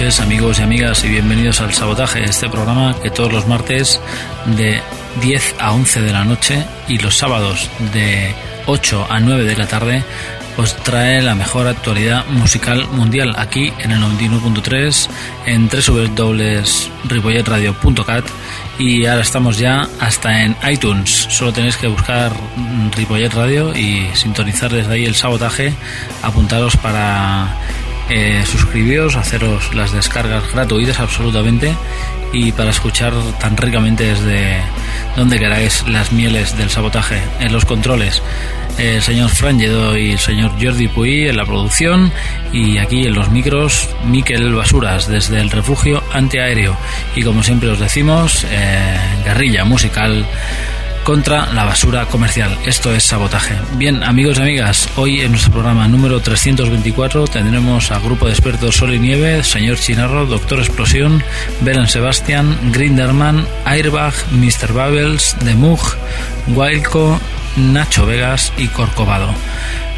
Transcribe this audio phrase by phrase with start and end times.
[0.00, 4.00] Noches amigos y amigas y bienvenidos al Sabotaje, este programa que todos los martes
[4.56, 4.80] de
[5.20, 9.66] 10 a 11 de la noche y los sábados de 8 a 9 de la
[9.66, 10.02] tarde
[10.56, 15.10] os trae la mejor actualidad musical mundial aquí en el 91.3
[15.44, 18.24] en www.ripolletradio.cat
[18.78, 21.26] y ahora estamos ya hasta en iTunes.
[21.28, 22.32] Solo tenéis que buscar
[22.96, 25.74] Ripollet Radio y sintonizar desde ahí el sabotaje,
[26.22, 27.54] apuntaros para
[28.10, 31.74] eh, suscribiros, haceros las descargas gratuitas absolutamente
[32.32, 34.58] y para escuchar tan ricamente desde
[35.16, 38.22] donde queráis las mieles del sabotaje en los controles.
[38.78, 42.12] El señor Fran Lledó y el señor Jordi Puy en la producción
[42.52, 46.76] y aquí en los micros Miquel Basuras desde el refugio antiaéreo
[47.14, 50.24] y como siempre os decimos eh, guerrilla musical
[51.04, 52.56] contra la basura comercial.
[52.64, 53.54] Esto es sabotaje.
[53.74, 58.76] Bien, amigos y amigas, hoy en nuestro programa número 324 tendremos a grupo de expertos
[58.76, 61.22] Sol y Nieve, señor Chinarro, Doctor Explosión,
[61.60, 64.72] Belen Sebastian, Grinderman, Airbag, Mr.
[64.72, 65.80] Bubbles, The Mug,
[66.48, 67.20] Wildco,
[67.56, 69.34] Nacho Vegas y Corcovado.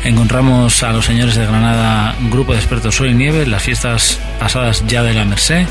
[0.05, 4.85] Encontramos a los señores de Granada, grupo de expertos Sol y Nieve, las fiestas pasadas
[4.89, 5.67] ya de la Merced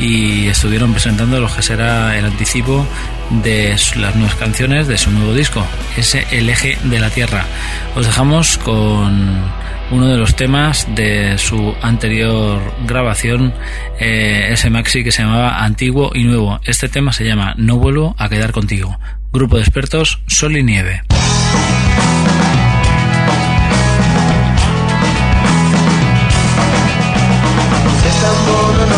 [0.00, 2.86] y estuvieron presentando lo que será el anticipo
[3.30, 5.64] de las nuevas canciones de su nuevo disco,
[5.96, 7.44] ese El eje de la Tierra.
[7.94, 9.42] Os dejamos con
[9.90, 13.54] uno de los temas de su anterior grabación,
[14.00, 16.60] eh, ese maxi que se llamaba Antiguo y Nuevo.
[16.64, 18.98] Este tema se llama No vuelvo a quedar contigo.
[19.32, 21.02] Grupo de expertos Sol y Nieve.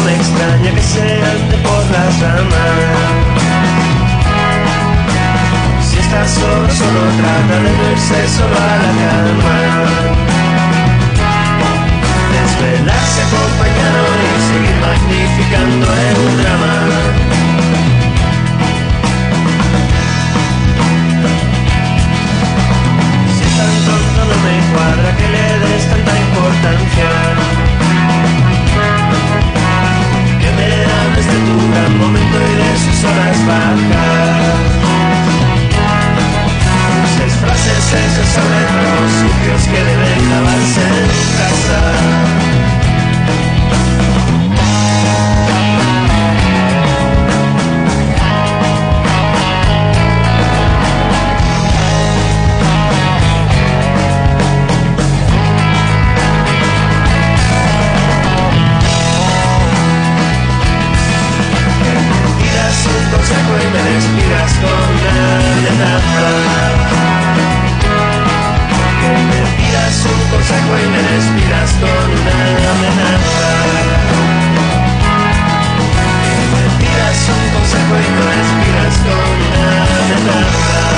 [0.09, 3.28] Extraña que se ande por las ramas.
[6.09, 9.59] Estás solo, solo trata de verse solo a la cama.
[12.33, 16.75] Desvelarse acompañado y seguir magnificando el drama.
[23.37, 27.11] Si es tan tonto no me cuadra que le des tanta importancia.
[30.41, 34.68] Que me hables de tu gran momento y de sus horas bajas.
[37.69, 42.48] Frases hechas sobre tragos sucios que deben lavarse en casa.
[70.69, 73.53] Consejo y me despidas con una amenaza.
[76.35, 80.98] Que me tiras un consejo y me despidas con una amenaza.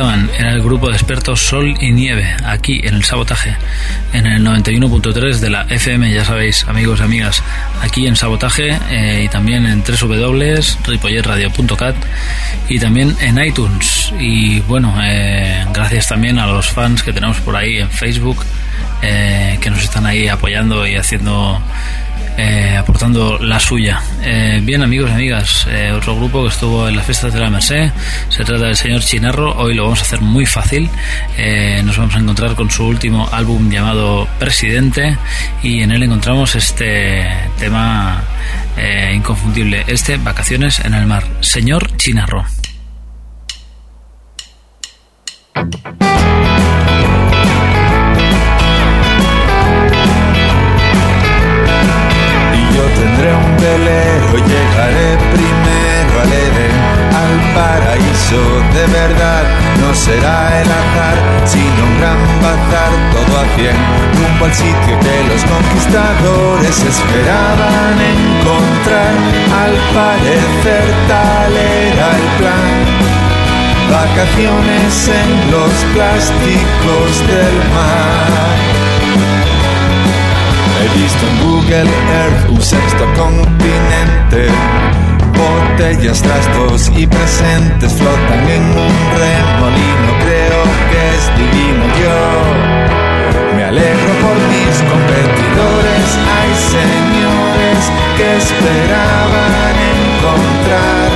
[0.00, 3.54] Estaban, era el grupo de expertos Sol y Nieve, aquí en el Sabotaje,
[4.14, 7.42] en el 91.3 de la FM, ya sabéis, amigos y amigas,
[7.82, 11.96] aquí en Sabotaje eh, y también en www.ripolletradio.cat
[12.70, 14.14] y también en iTunes.
[14.18, 18.42] Y bueno, eh, gracias también a los fans que tenemos por ahí en Facebook,
[19.02, 21.60] eh, que nos están ahí apoyando y haciendo
[22.40, 24.00] eh, aportando la suya.
[24.22, 27.50] Eh, bien, amigos y amigas, eh, otro grupo que estuvo en las fiestas de la
[27.50, 27.90] Merced
[28.30, 29.54] se trata del señor Chinarro.
[29.58, 30.88] Hoy lo vamos a hacer muy fácil.
[31.84, 35.18] nos vamos a encontrar con su último álbum llamado Presidente
[35.62, 37.28] y en él encontramos este
[37.58, 38.22] tema
[39.12, 41.24] inconfundible: este Vacaciones en el Mar.
[41.40, 42.46] Señor Chinarro.
[53.20, 56.76] Tendré un velero, llegaré primero al Edén,
[57.22, 58.40] al paraíso
[58.74, 59.44] de verdad.
[59.80, 63.76] No será el azar, sino un gran bazar, todo a cien,
[64.16, 69.12] rumbo al sitio que los conquistadores esperaban encontrar.
[69.64, 72.70] Al parecer tal era el plan.
[73.90, 78.79] Vacaciones en los plásticos del mar.
[80.94, 84.48] Visto en Google Earth un sexto continente.
[85.36, 90.10] Botellas, trastos y presentes flotan en un remolino.
[90.24, 91.84] Creo que es divino.
[92.02, 92.18] Yo
[93.56, 96.06] me alegro por mis competidores.
[96.36, 97.80] Hay señores
[98.16, 101.08] que esperaban encontrar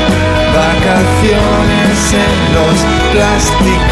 [0.54, 2.76] vacaciones en los
[3.12, 3.83] plásticos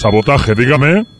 [0.00, 1.19] Sabotaje, dígame.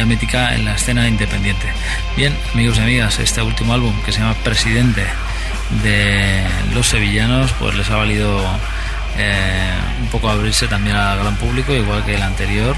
[0.00, 1.66] Ya mítica en la escena independiente.
[2.16, 5.04] Bien, amigos y amigas, este último álbum que se llama Presidente
[5.82, 6.42] de
[6.72, 8.40] los Sevillanos, pues les ha valido
[9.18, 12.74] eh, un poco abrirse también al gran público, igual que el anterior,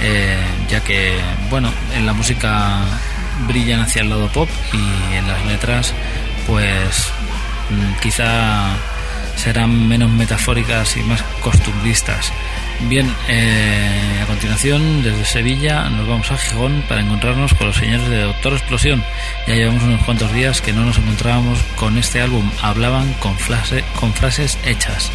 [0.00, 2.78] eh, ya que, bueno, en la música
[3.46, 5.92] brillan hacia el lado pop y en las letras,
[6.46, 7.12] pues
[7.68, 8.70] mm, quizá
[9.36, 12.32] serán menos metafóricas y más costumbristas.
[12.80, 18.08] Bien, eh, a continuación, desde Sevilla nos vamos a Gijón para encontrarnos con los señores
[18.08, 19.02] de Doctor Explosión.
[19.46, 22.50] Ya llevamos unos cuantos días que no nos encontrábamos con este álbum.
[22.60, 23.36] Hablaban con,
[23.98, 25.10] con frases hechas.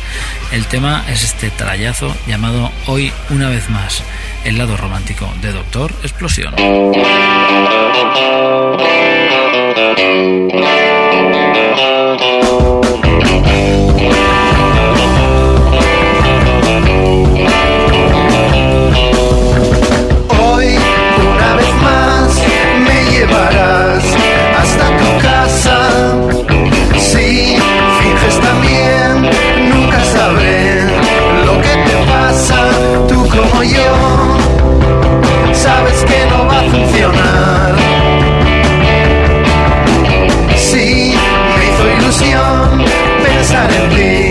[0.52, 4.04] El tema es este trayazo llamado Hoy una vez más,
[4.46, 6.56] el lado romántico de Doctor Explosión.
[33.64, 34.38] yo,
[35.54, 37.76] sabes que no va a funcionar.
[40.56, 41.16] Sí,
[41.58, 42.84] me hizo ilusión
[43.24, 44.29] pensar en ti.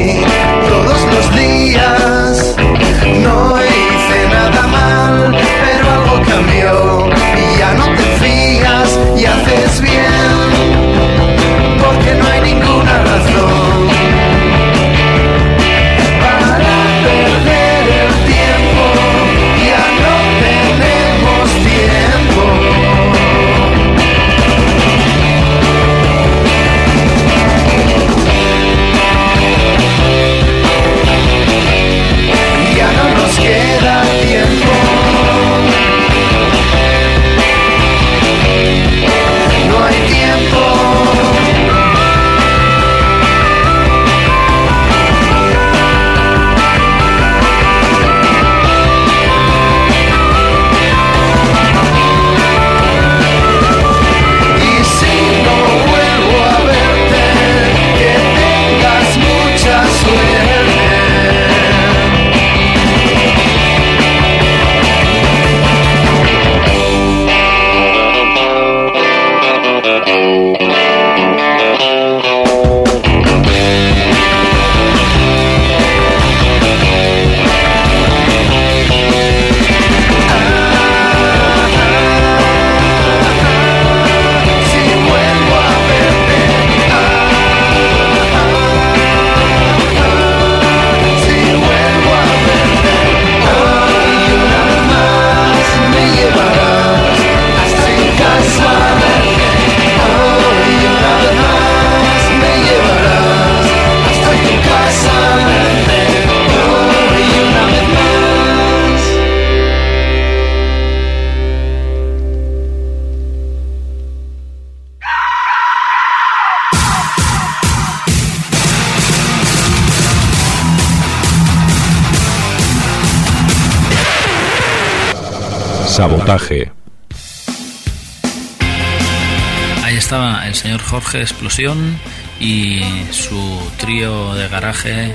[129.83, 131.99] Ahí estaba el señor Jorge Explosión
[132.39, 135.15] y su trío de garaje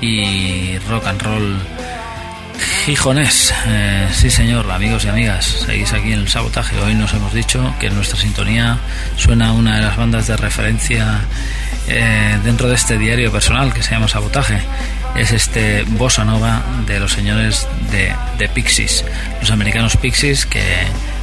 [0.00, 1.58] y rock and roll
[2.84, 3.52] gijonés.
[3.66, 6.78] Eh, sí, señor, amigos y amigas, seguís aquí en el sabotaje.
[6.78, 8.78] Hoy nos hemos dicho que en nuestra sintonía
[9.16, 11.22] suena una de las bandas de referencia
[11.88, 14.60] eh, dentro de este diario personal que se llama Sabotaje
[15.16, 19.04] es este bossa nova de los señores de, Pixies,
[19.40, 20.62] los americanos Pixies que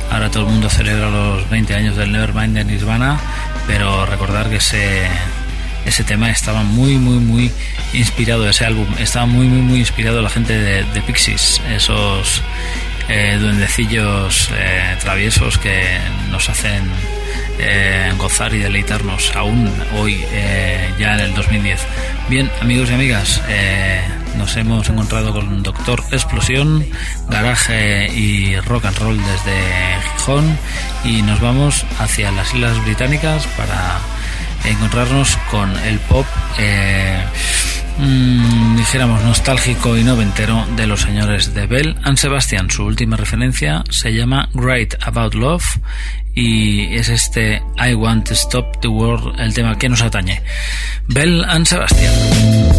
[0.09, 3.19] ahora todo el mundo celebra los 20 años del Nevermind de Nirvana,
[3.67, 5.07] pero recordar que ese,
[5.85, 7.51] ese tema estaba muy, muy, muy
[7.93, 12.41] inspirado, ese álbum estaba muy, muy, muy inspirado la gente de, Pixies, esos
[13.09, 15.97] eh, duendecillos eh, traviesos que
[16.29, 16.89] nos hacen
[17.59, 20.23] eh, gozar y deleitarnos aún hoy,
[20.99, 21.81] ya en el 2010.
[22.29, 24.03] Bien, amigos y amigas, eh,
[24.37, 26.85] nos hemos encontrado con Doctor Explosión,
[27.27, 30.57] Garaje y Rock and Roll desde Gijón
[31.03, 33.97] y nos vamos hacia las Islas Británicas para
[34.63, 36.27] encontrarnos con el pop.
[37.99, 42.69] Mm, dijéramos nostálgico y noventero de los señores de Bell and Sebastian.
[42.69, 45.79] Su última referencia se llama Great About Love
[46.33, 50.41] y es este I Want to Stop the World, el tema que nos atañe.
[51.07, 52.78] Bell and Sebastian.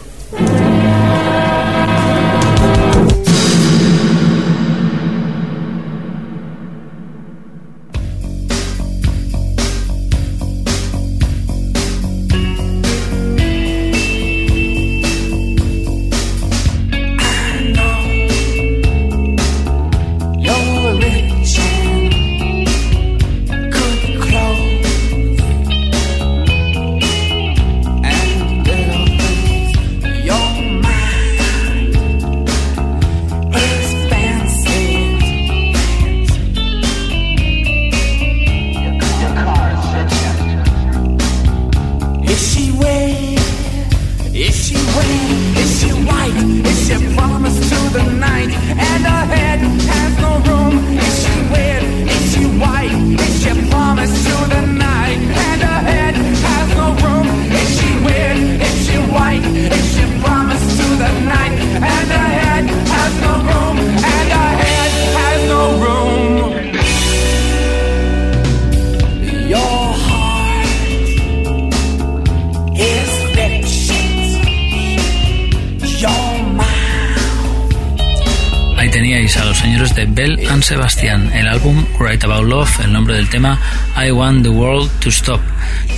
[80.71, 83.59] Sebastian, el álbum Right About Love, el nombre del tema
[84.01, 85.41] I Want the World to Stop,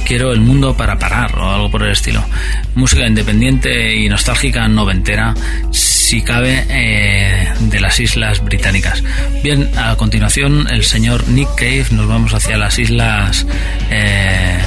[0.03, 2.25] quiero el mundo para parar o algo por el estilo.
[2.73, 5.35] Música independiente y nostálgica noventera,
[5.69, 9.03] si cabe, eh, de las islas británicas.
[9.43, 13.45] Bien, a continuación el señor Nick Cave, nos vamos hacia las islas...
[13.91, 14.57] Eh,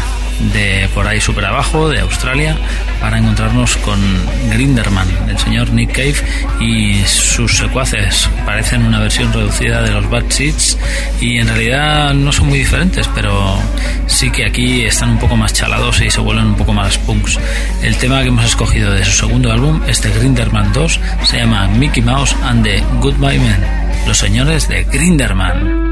[0.53, 2.57] de por ahí super abajo, de Australia,
[3.00, 4.00] para encontrarnos con
[4.50, 6.16] Grinderman, el señor Nick Cave
[6.61, 8.28] y sus secuaces.
[8.44, 10.78] Parecen una versión reducida de los Bad Seeds
[11.20, 13.59] y en realidad no son muy diferentes, pero
[14.06, 17.38] sí que aquí están un poco más chalados y se vuelven un poco más punks.
[17.82, 22.02] El tema que hemos escogido de su segundo álbum, este Grinderman 2, se llama Mickey
[22.02, 23.64] Mouse and the Goodbye Men,
[24.06, 25.86] los señores de Grinderman.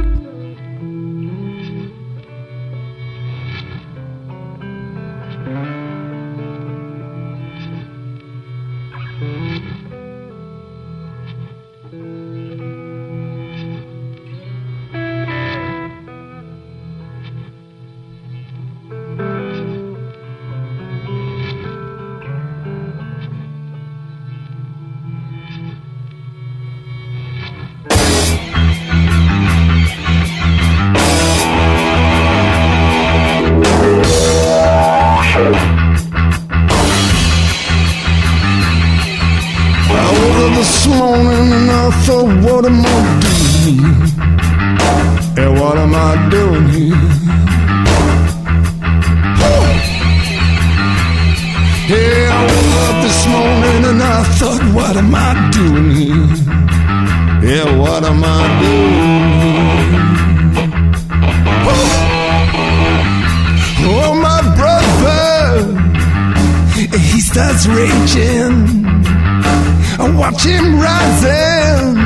[70.35, 71.97] Watch him rising.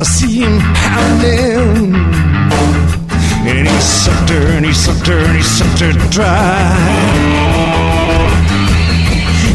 [0.00, 1.94] I see him pounding.
[3.46, 6.76] And he sucked her, and he sucked her, and he sucked her dry.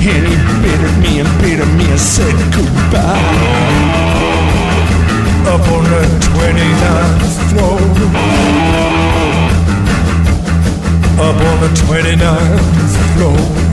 [0.01, 3.59] And he bit at me and bit at me and said goodbye.
[5.53, 7.79] Up on the 29th floor.
[11.27, 13.68] Up on the 29th floor.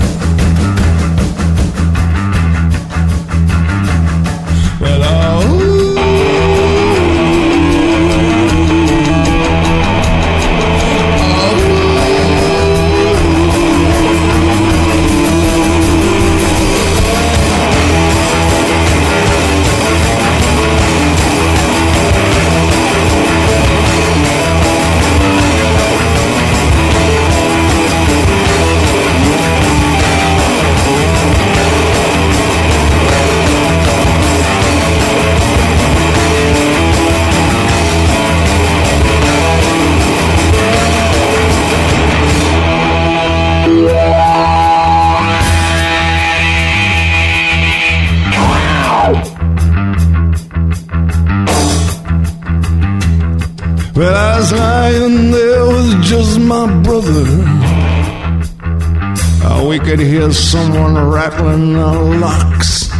[59.96, 62.90] Could hear someone rattling the locks.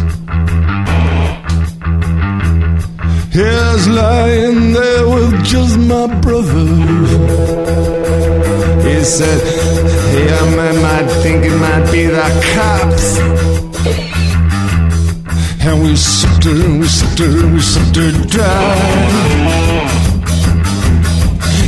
[3.35, 6.65] I was lying there with just my brother.
[8.87, 9.41] He said,
[10.25, 13.19] Yeah, man might think it might be the cops.
[15.67, 18.75] And we sucked her, we sucked her, we sucked her dry.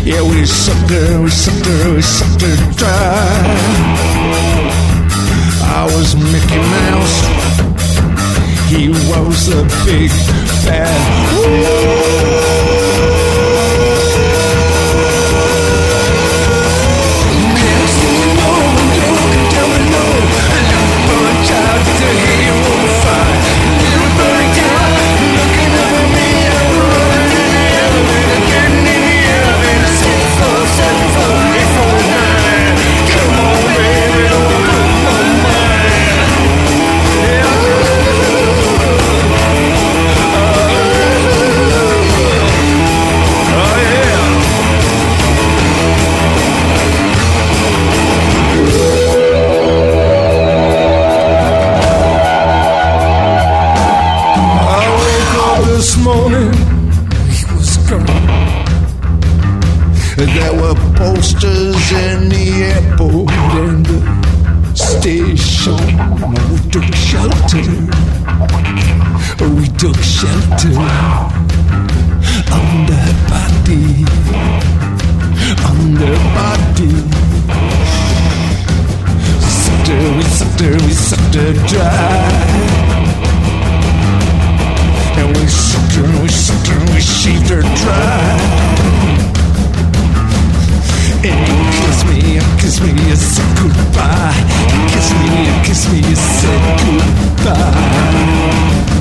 [0.05, 4.38] Yeah, we sucked her, we sucked her, we sucked her dry.
[5.81, 7.21] I was Mickey Mouse.
[8.69, 10.09] He was a big
[10.65, 12.35] bad.
[12.35, 12.38] I
[55.79, 56.51] this morning,
[57.31, 58.05] he was gone.
[60.17, 63.31] There were posters in the airport
[63.63, 63.99] and the
[64.75, 65.79] station.
[66.51, 67.63] We took shelter.
[69.55, 70.75] We took shelter
[72.59, 74.03] under body,
[75.71, 76.91] under body.
[79.63, 82.78] Sucked her, we sucked her, we sucked her dry.
[85.19, 88.37] And we sucked her and we sucked her and we shaved her dry.
[91.21, 94.39] And you kiss me, you kiss me, you said goodbye.
[94.73, 98.98] You kiss me, you kiss me, you said goodbye.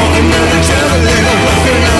[0.00, 1.10] Walking down the
[1.44, 1.99] walking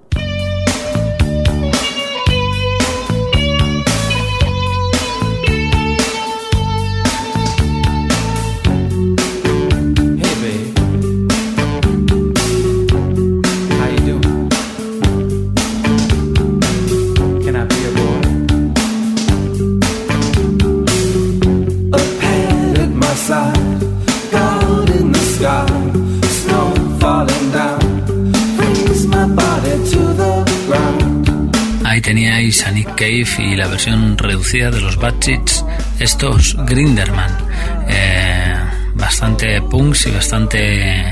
[32.11, 35.63] Teníais a Nick Cave y la versión reducida de los Seeds,
[35.97, 37.31] estos Grinderman.
[37.87, 38.53] Eh,
[38.95, 41.09] bastante punks y bastante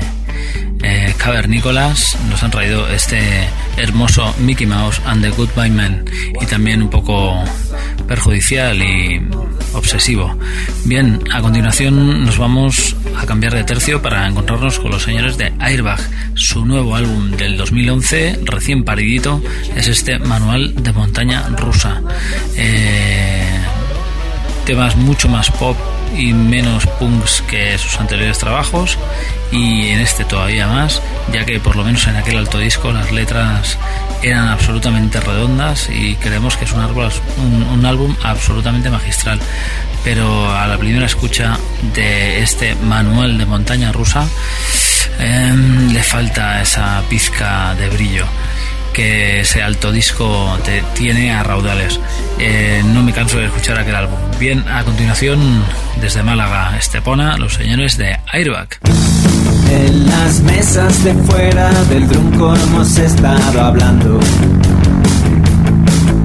[0.82, 2.18] eh, cavernícolas.
[2.28, 3.18] Nos han traído este
[3.78, 6.04] hermoso Mickey Mouse and the Goodbye Man
[6.38, 7.32] y también un poco
[8.06, 9.26] perjudicial y
[9.72, 10.36] obsesivo.
[10.84, 15.52] Bien, a continuación nos vamos a cambiar de tercio para encontrarnos con los señores de
[15.58, 16.00] Airbag.
[16.34, 19.42] Su nuevo álbum del 2011, recién paridito,
[19.76, 22.00] es este Manual de Montaña Rusa.
[22.56, 23.60] Eh,
[24.64, 25.76] temas mucho más pop
[26.16, 28.98] y menos punks que sus anteriores trabajos
[29.52, 33.10] y en este todavía más ya que por lo menos en aquel alto disco las
[33.12, 33.78] letras
[34.22, 39.40] eran absolutamente redondas y creemos que es un, árbol- un- álbum absolutamente magistral.
[40.04, 41.58] Pero a la primera escucha
[41.94, 44.26] de este manual de montaña rusa
[45.18, 48.24] em, le falta esa pizca de brillo
[48.92, 52.00] que ese alto disco te tiene a raudales.
[52.38, 54.18] Eh, no me canso de escuchar aquel álbum.
[54.38, 55.62] Bien, a continuación,
[56.00, 58.78] desde Málaga, Estepona, los señores de Airbag.
[59.70, 64.18] En las mesas de fuera del trunco hemos estado hablando.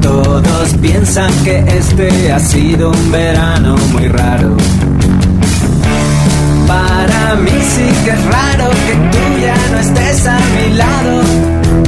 [0.01, 4.55] Todos piensan que este ha sido un verano muy raro.
[6.67, 11.84] Para mí sí que es raro que tú ya no estés a mi lado.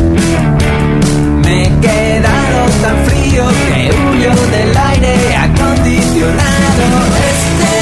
[1.82, 6.86] Quedado tan frío que huyo del aire acondicionado.
[7.32, 7.76] Este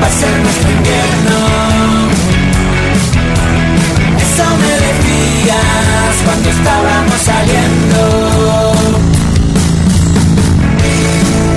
[0.00, 1.36] va a ser nuestro invierno.
[4.24, 8.00] Eso me decías cuando estábamos saliendo.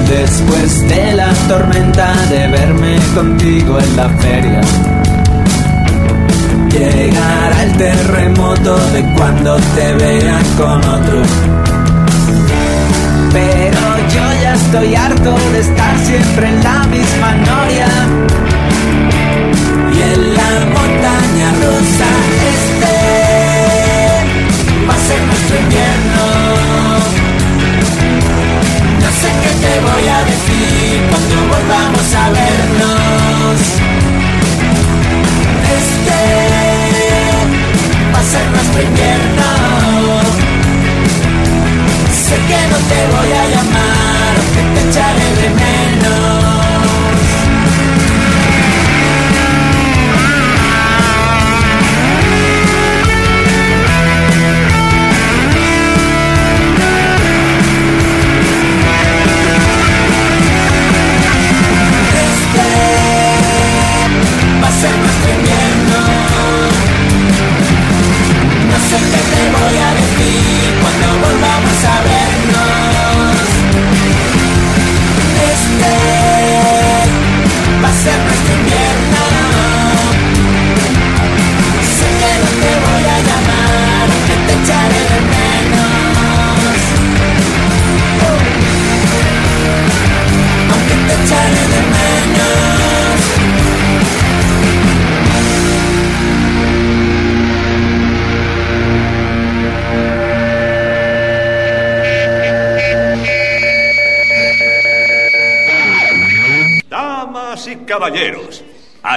[0.10, 4.62] Después de la tormenta de verme contigo en la feria.
[6.78, 11.24] Llegará el terremoto de cuando te vean con otro.
[13.34, 13.80] Pero
[14.14, 17.88] yo ya estoy harto de estar siempre en la misma noria.
[19.92, 22.10] Y en la montaña rusa
[22.54, 22.96] este
[24.88, 26.26] va a ser nuestro invierno.
[29.02, 33.97] No sé qué te voy a decir cuando volvamos a vernos.
[38.52, 39.48] Nuestro invierno.
[42.12, 46.57] Sé que no te voy a llamar, que te echaré de menos.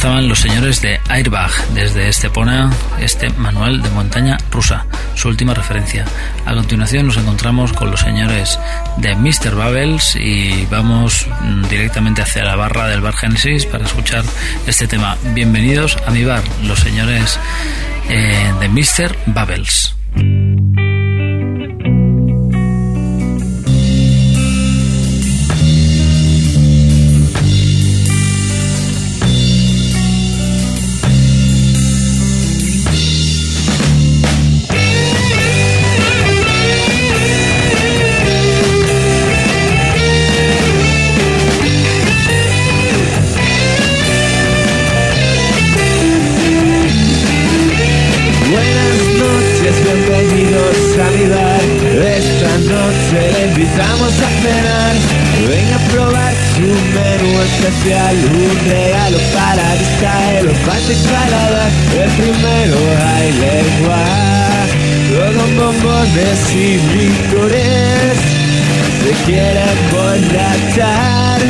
[0.00, 2.70] Estaban los señores de Airbag desde Estepona,
[3.02, 6.06] este manual de montaña rusa, su última referencia.
[6.46, 8.58] A continuación nos encontramos con los señores
[8.96, 9.54] de Mr.
[9.54, 14.24] Bubbles y vamos mm, directamente hacia la barra del bar Genesis para escuchar
[14.66, 15.18] este tema.
[15.34, 17.38] Bienvenidos a mi bar, los señores
[18.08, 19.14] eh, de Mr.
[19.26, 19.96] Bubbles.
[69.20, 71.40] Se quiere emborrachar,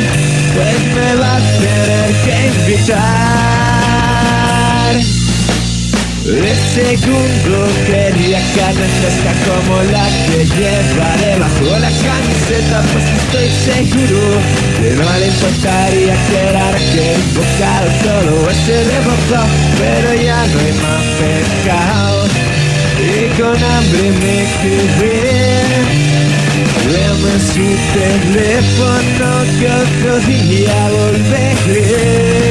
[0.53, 3.11] pues me va a tener que invitar.
[6.25, 14.21] El segundo quería carne fresca como la que lleva debajo la camiseta Pues estoy seguro
[14.77, 19.41] que no le importaría quedar que bocado solo ese de boca
[19.79, 22.19] Pero ya no hay más pescado.
[22.99, 23.05] Y
[23.39, 26.10] con hambre me quedé
[26.91, 32.50] Dame su teléfono que otro día volveré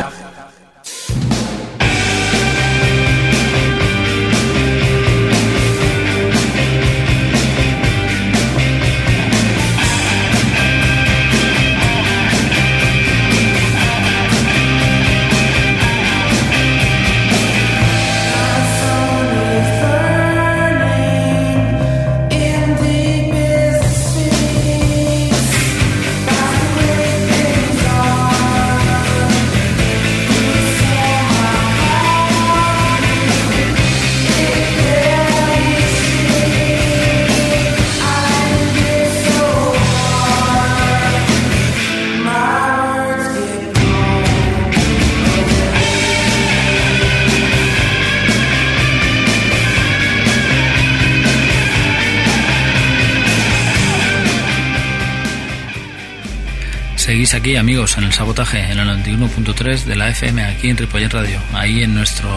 [57.81, 61.39] Amigos, en el sabotaje, en el 91.3 de la FM, aquí en Ripollet Radio.
[61.53, 62.29] Ahí en nuestro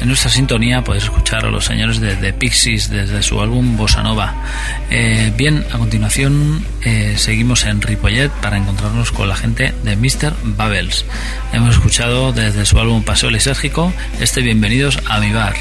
[0.00, 4.02] en nuestra sintonía podéis escuchar a los señores de The Pixies desde su álbum Bossa
[4.02, 4.34] Nova.
[4.88, 10.32] Eh, bien, a continuación eh, seguimos en Ripollet para encontrarnos con la gente de Mr.
[10.42, 11.04] Bubbles.
[11.52, 15.52] Hemos escuchado desde su álbum Paseo Lisérgico este Bienvenidos a mi bar.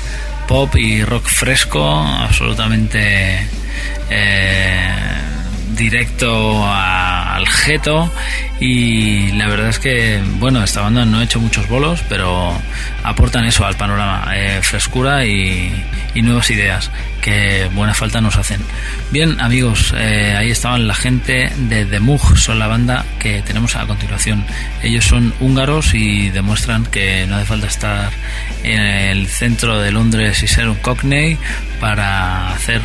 [0.48, 3.46] Pop y rock fresco, absolutamente
[4.10, 4.90] eh,
[5.76, 7.11] directo a-
[7.42, 8.12] al jeto
[8.60, 12.54] y la verdad es que bueno esta banda no ha hecho muchos bolos pero
[13.04, 15.74] aportan eso al panorama eh, frescura y,
[16.14, 18.60] y nuevas ideas que buena falta nos hacen.
[19.12, 23.76] Bien, amigos, eh, ahí estaban la gente de The Mug, son la banda que tenemos
[23.76, 24.44] a continuación.
[24.84, 28.12] Ellos son húngaros y demuestran que no hace falta estar
[28.64, 31.38] en el centro de Londres y ser un cockney
[31.80, 32.82] para hacer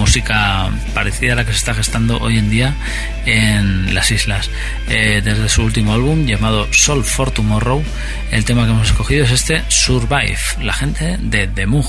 [0.00, 2.74] música parecida a la que se está gestando hoy en día
[3.26, 4.50] en las islas.
[4.88, 7.84] Eh, desde su último álbum llamado Soul for Tomorrow,
[8.30, 11.86] el tema que hemos escogido es este Survive, la gente de The Mug.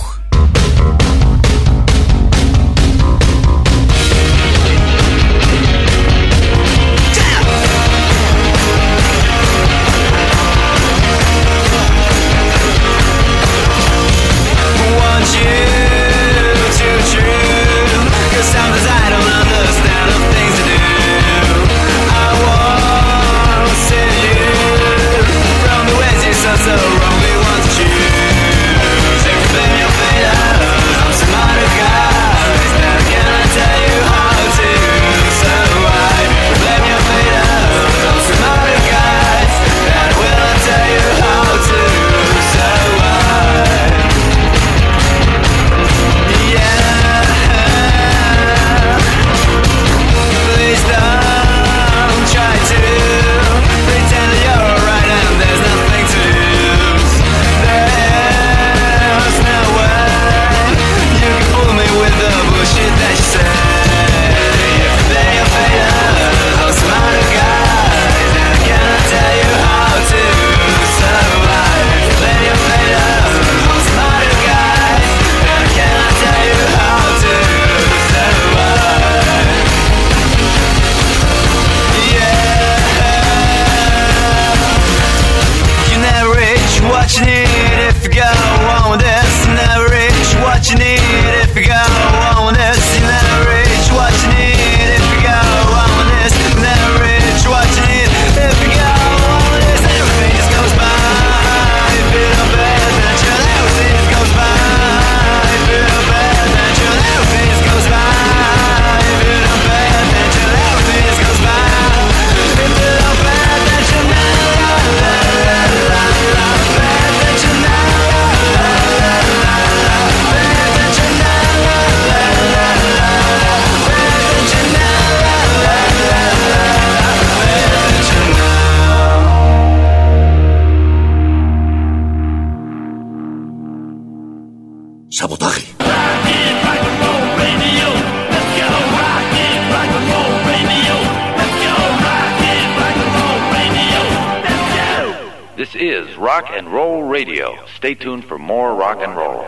[147.92, 149.44] Stay tuned for more rock and roll.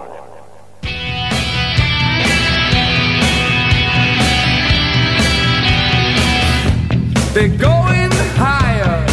[7.33, 9.05] They're going higher.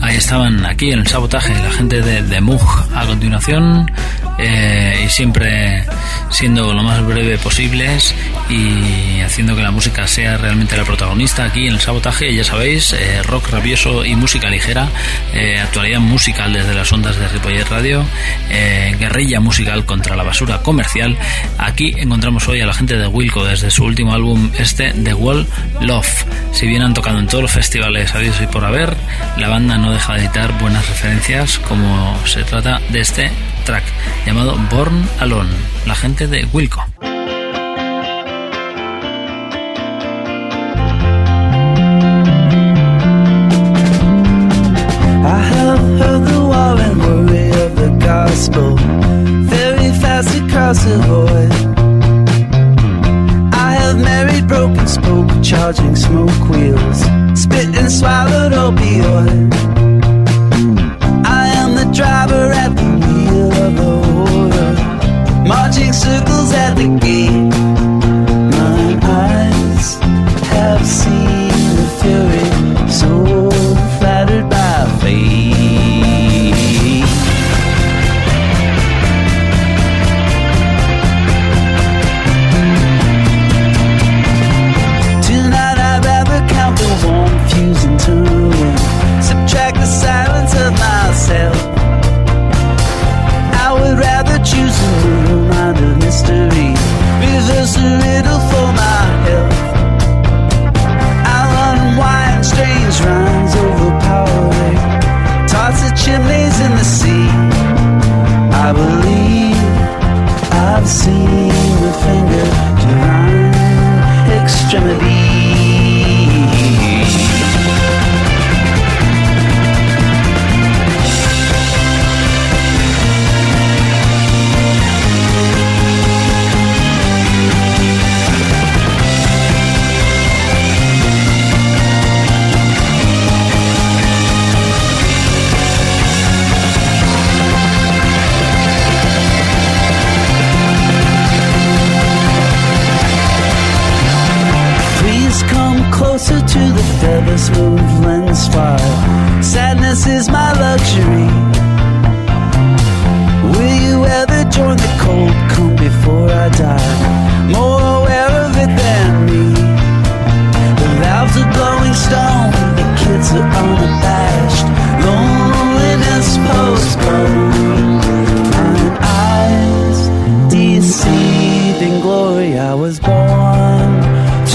[0.00, 2.60] Ahí estaban aquí en el sabotaje la gente de, de Mug
[2.94, 3.90] a continuación
[4.38, 5.84] eh, y siempre
[6.30, 8.14] siendo lo más breve posibles
[8.48, 12.34] y haciendo que la música sea realmente la protagonista aquí en el sabotaje.
[12.34, 14.88] Ya sabéis eh, rock rabioso y música ligera
[15.34, 18.04] eh, actualidad musical desde las ondas de Ripollet Radio
[18.48, 21.16] eh, guerrilla musical contra la basura comercial.
[21.58, 25.46] Aquí encontramos hoy a la gente de Wilco desde su último álbum este The Wall
[25.80, 26.24] Love.
[26.52, 28.96] Si bien han tocado en todos los festivales habidos y por haber
[29.36, 33.30] la banda no deja de editar buenas referencias como se trata de este
[34.26, 35.50] llamado Born Alone,
[35.86, 36.84] la gente de Wilco.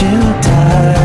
[0.06, 1.05] To die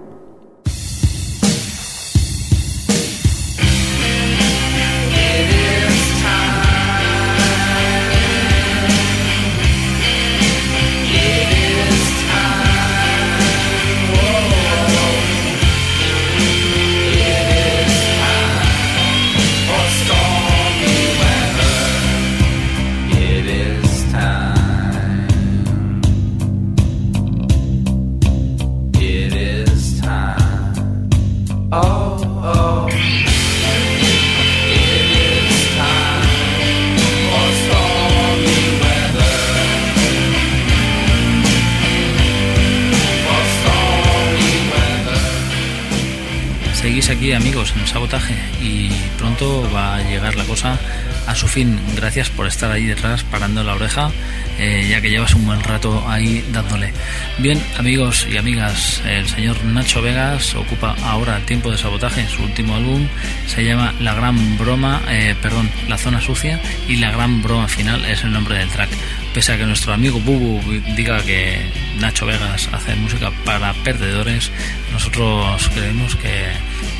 [51.51, 51.77] Fin.
[51.97, 54.09] Gracias por estar ahí detrás parando la oreja,
[54.57, 56.93] eh, ya que llevas un buen rato ahí dándole.
[57.39, 62.25] Bien amigos y amigas, el señor Nacho Vegas ocupa ahora tiempo de sabotaje.
[62.29, 63.05] Su último álbum
[63.47, 68.05] se llama La Gran Broma, eh, perdón, La Zona Sucia y La Gran Broma Final
[68.05, 68.89] es el nombre del track.
[69.33, 70.61] Pese a que nuestro amigo Bubu
[70.95, 71.59] diga que
[71.99, 74.51] Nacho Vegas hace música para perdedores,
[74.93, 76.45] nosotros creemos que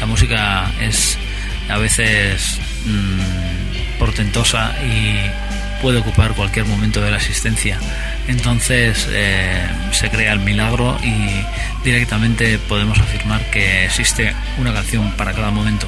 [0.02, 1.18] la música es
[1.70, 3.51] a veces mm,
[4.02, 5.30] portentosa y
[5.80, 7.78] puede ocupar cualquier momento de la existencia.
[8.28, 11.46] Entonces eh, se crea el milagro y
[11.84, 15.86] directamente podemos afirmar que existe una canción para cada momento.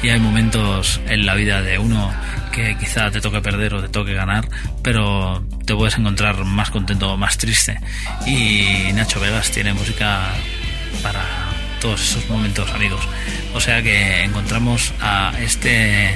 [0.00, 2.14] Y hay momentos en la vida de uno
[2.52, 4.48] que quizá te toque perder o te toque ganar,
[4.84, 7.80] pero te puedes encontrar más contento o más triste.
[8.26, 10.20] Y Nacho Vegas tiene música
[11.02, 11.20] para
[11.80, 13.00] todos esos momentos, amigos.
[13.54, 16.14] O sea que encontramos a este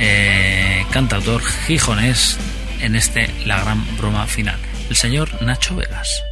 [0.00, 2.38] eh, cantautor gijonés
[2.80, 4.58] en este La Gran Broma Final,
[4.88, 6.27] el señor Nacho Vegas.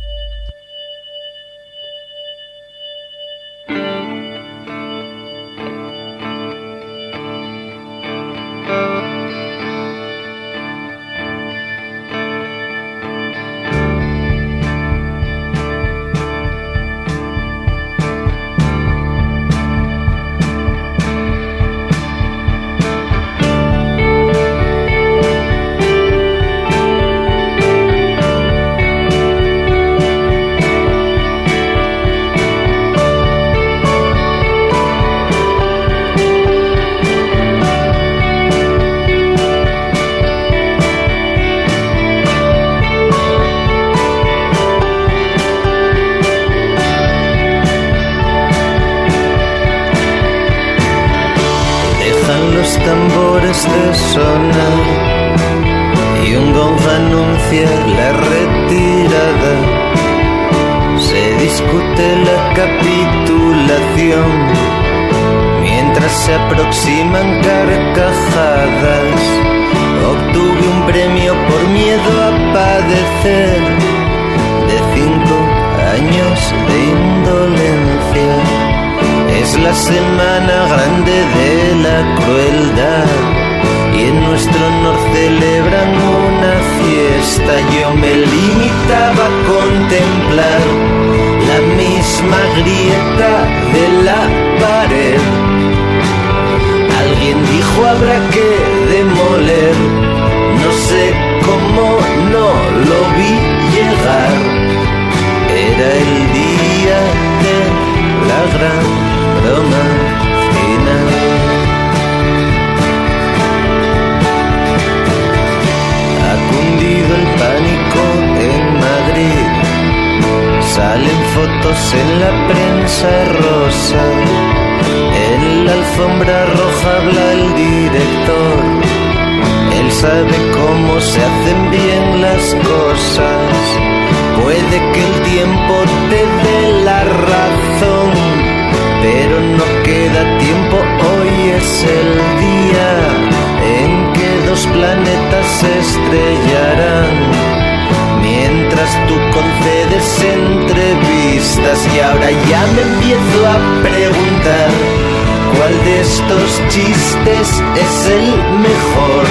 [156.39, 157.49] los chistes
[157.84, 158.26] es el
[158.68, 159.24] mejor.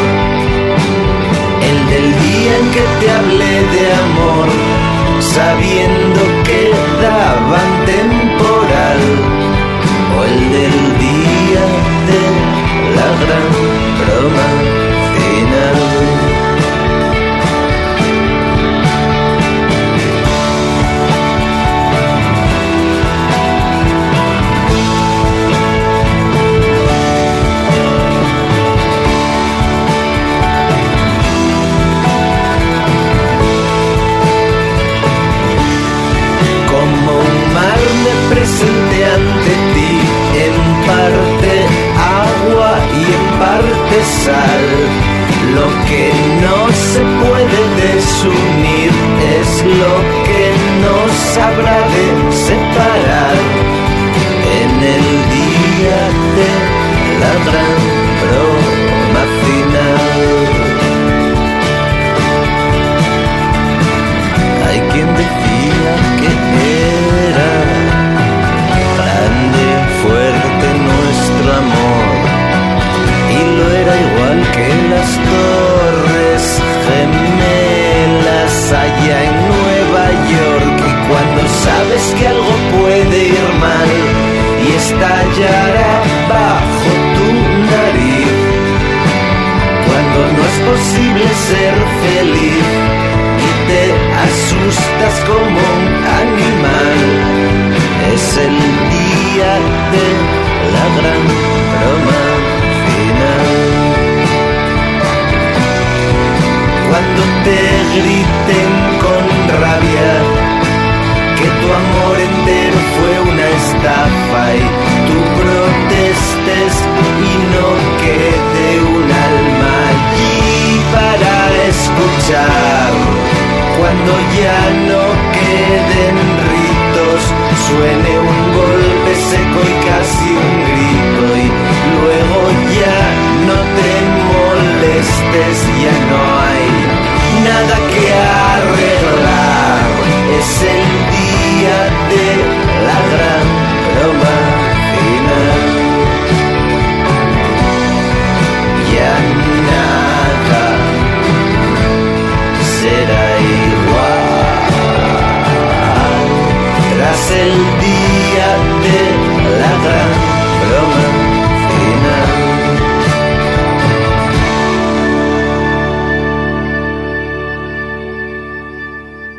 [1.70, 4.48] El del día en que te hablé de amor,
[5.20, 6.75] sabiendo que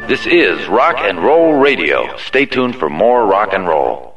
[0.08, 2.16] This is Rock and Roll Radio.
[2.16, 4.14] Stay tuned for more rock and roll.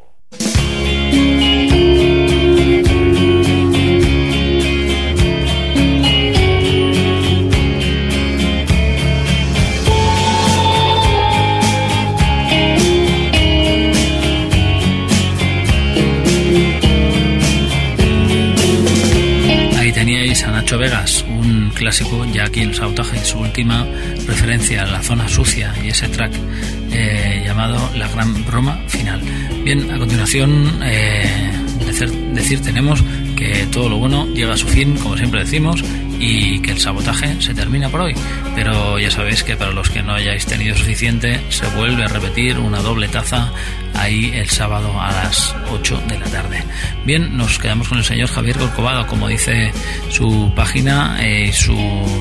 [19.76, 23.86] Ahí teníais a Nacho Vegas, un clásico ya aquí en Sabotaje, su última
[24.26, 26.32] referencia a la zona sucia y ese track
[26.92, 29.20] eh, llamado La Gran Broma Final.
[29.64, 31.50] Bien, a continuación, eh,
[31.86, 33.02] decir, decir, tenemos
[33.36, 35.82] que todo lo bueno llega a su fin, como siempre decimos,
[36.18, 38.14] y que el sabotaje se termina por hoy.
[38.54, 42.58] Pero ya sabéis que para los que no hayáis tenido suficiente, se vuelve a repetir
[42.58, 43.52] una doble taza
[43.94, 46.64] ahí el sábado a las 8 de la tarde.
[47.04, 49.72] Bien, nos quedamos con el señor Javier Corcovado, como dice
[50.10, 51.74] su página eh, su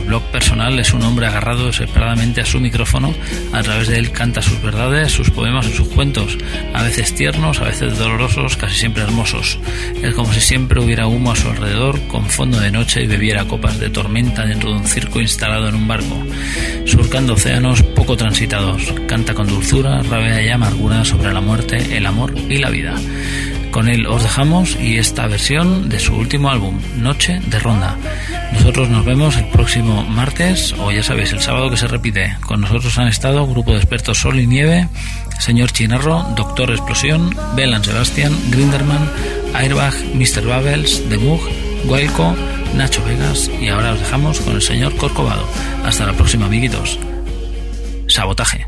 [0.05, 3.13] blog personal, es un hombre agarrado desesperadamente a su micrófono,
[3.53, 6.37] a través de él canta sus verdades, sus poemas y sus cuentos,
[6.73, 9.59] a veces tiernos, a veces dolorosos, casi siempre hermosos.
[10.01, 13.45] Es como si siempre hubiera humo a su alrededor, con fondo de noche y bebiera
[13.45, 16.23] copas de tormenta dentro de un circo instalado en un barco,
[16.85, 22.33] surcando océanos poco transitados, canta con dulzura, rabia y amargura sobre la muerte el amor
[22.49, 22.95] y la vida.
[23.71, 27.97] Con él os dejamos y esta versión de su último álbum, Noche de Ronda.
[28.53, 32.35] Nosotros nos vemos el próximo martes o ya sabéis, el sábado que se repite.
[32.45, 34.87] Con nosotros han estado Grupo de Expertos Sol y Nieve,
[35.39, 39.07] Señor Chinarro, Doctor Explosión, Belan Sebastián, Grinderman,
[39.53, 40.45] Airbag, Mr.
[40.45, 41.41] Bubbles, The Mug,
[41.85, 42.35] Guayco,
[42.75, 45.47] Nacho Vegas y ahora os dejamos con el señor Corcovado.
[45.85, 46.97] Hasta la próxima, amiguitos.
[48.07, 48.67] Sabotaje.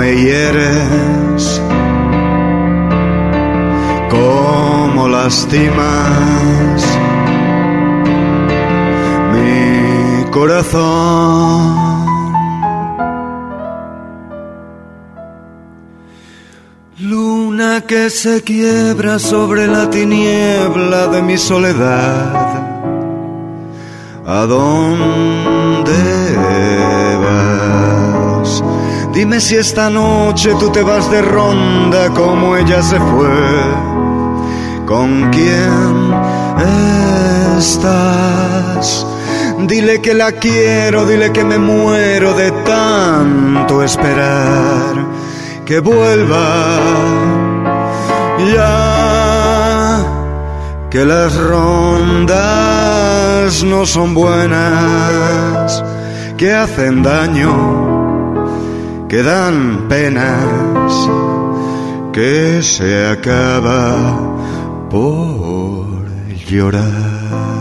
[0.00, 1.60] me hieres,
[4.08, 6.78] cómo lastimas
[9.32, 12.00] mi corazón.
[16.98, 22.56] Luna que se quiebra sobre la tiniebla de mi soledad.
[24.26, 26.19] ¿A dónde
[29.20, 33.28] Dime si esta noche tú te vas de ronda como ella se fue.
[34.86, 36.14] ¿Con quién
[37.58, 39.06] estás?
[39.68, 45.04] Dile que la quiero, dile que me muero de tanto esperar.
[45.66, 46.78] Que vuelva
[48.54, 49.98] ya,
[50.88, 52.32] que las rondas
[53.64, 55.84] no son buenas,
[56.38, 57.99] que hacen daño,
[59.10, 60.92] que dan penas,
[62.12, 63.96] que se acaba
[64.88, 66.06] por
[66.46, 67.59] llorar.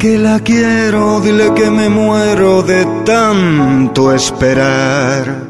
[0.00, 5.44] Que la quiero, dile que me muero de tanto esperar.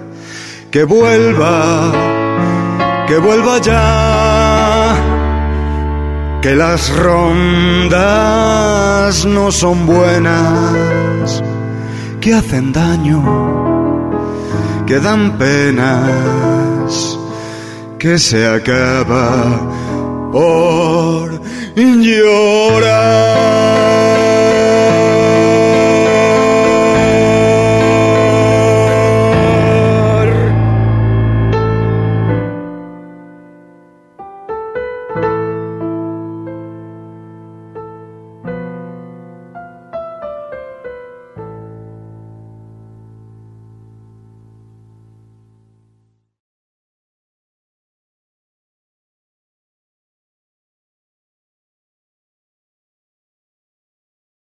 [0.73, 1.93] Que vuelva,
[3.07, 4.97] que vuelva ya.
[6.43, 7.95] Que las rondas
[9.25, 11.45] no son buenas,
[12.21, 13.23] que hacen daño,
[14.87, 17.19] que dan penas,
[17.99, 19.61] que se acaba
[20.33, 21.41] por
[21.77, 23.21] llorar.